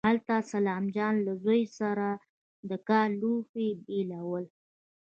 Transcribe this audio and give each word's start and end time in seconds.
هلته 0.09 0.35
سلام 0.51 0.83
جان 0.95 1.15
له 1.25 1.33
زوی 1.43 1.63
سره 1.79 2.07
د 2.69 2.71
کار 2.87 3.07
لوښي 3.21 3.67
بېلول. 3.85 4.45